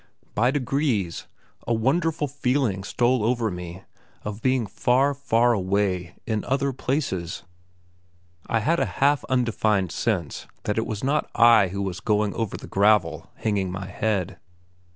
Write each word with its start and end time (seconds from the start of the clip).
By 0.33 0.49
degrees, 0.49 1.27
a 1.67 1.75
wonderful 1.75 2.27
feeling 2.27 2.83
stole 2.83 3.23
over 3.23 3.51
me 3.51 3.83
of 4.23 4.41
being 4.41 4.65
far, 4.65 5.13
far 5.13 5.53
away 5.53 6.15
in 6.25 6.43
other 6.45 6.73
places; 6.73 7.43
I 8.47 8.61
had 8.61 8.79
a 8.79 8.87
half 8.97 9.23
undefined 9.25 9.91
sense 9.91 10.47
that 10.63 10.79
it 10.79 10.87
was 10.87 11.03
not 11.03 11.29
I 11.35 11.67
who 11.67 11.83
was 11.83 11.99
going 11.99 12.31
along 12.31 12.41
over 12.41 12.57
the 12.57 12.65
gravel 12.65 13.29
hanging 13.35 13.71
my 13.71 13.85
head. 13.89 14.39